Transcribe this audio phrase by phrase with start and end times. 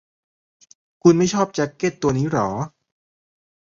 [1.01, 2.49] คุณไม่ชอบแจ๊คเก็ตตัวนี้หรอ